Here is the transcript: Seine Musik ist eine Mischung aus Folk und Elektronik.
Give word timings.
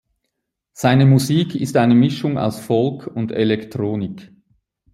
Seine 0.73 1.05
Musik 1.05 1.53
ist 1.53 1.77
eine 1.77 1.93
Mischung 1.93 2.39
aus 2.39 2.59
Folk 2.59 3.05
und 3.05 3.31
Elektronik. 3.31 4.31